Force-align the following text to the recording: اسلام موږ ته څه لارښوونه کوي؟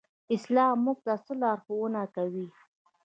اسلام 0.35 0.75
موږ 0.85 0.97
ته 1.05 1.13
څه 1.25 1.33
لارښوونه 1.41 2.01
کوي؟ 2.15 2.47